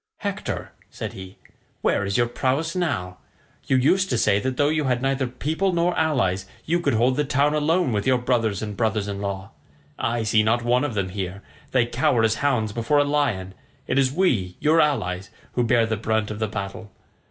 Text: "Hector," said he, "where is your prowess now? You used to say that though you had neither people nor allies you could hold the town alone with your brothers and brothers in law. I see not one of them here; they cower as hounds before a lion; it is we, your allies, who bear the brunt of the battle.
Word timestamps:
"Hector," 0.21 0.71
said 0.89 1.13
he, 1.13 1.35
"where 1.83 2.03
is 2.03 2.17
your 2.17 2.25
prowess 2.25 2.75
now? 2.75 3.17
You 3.67 3.77
used 3.77 4.09
to 4.09 4.17
say 4.17 4.39
that 4.39 4.57
though 4.57 4.69
you 4.69 4.85
had 4.85 4.99
neither 5.03 5.27
people 5.27 5.73
nor 5.73 5.95
allies 5.95 6.47
you 6.65 6.79
could 6.79 6.95
hold 6.95 7.17
the 7.17 7.23
town 7.23 7.53
alone 7.53 7.91
with 7.91 8.07
your 8.07 8.17
brothers 8.17 8.63
and 8.63 8.75
brothers 8.75 9.07
in 9.07 9.21
law. 9.21 9.51
I 9.99 10.23
see 10.23 10.41
not 10.41 10.63
one 10.63 10.83
of 10.83 10.95
them 10.95 11.09
here; 11.09 11.43
they 11.69 11.85
cower 11.85 12.23
as 12.23 12.37
hounds 12.41 12.71
before 12.73 12.97
a 12.97 13.03
lion; 13.03 13.53
it 13.85 13.99
is 13.99 14.11
we, 14.11 14.55
your 14.59 14.81
allies, 14.81 15.29
who 15.51 15.63
bear 15.63 15.85
the 15.85 15.97
brunt 15.97 16.31
of 16.31 16.39
the 16.39 16.47
battle. 16.47 16.91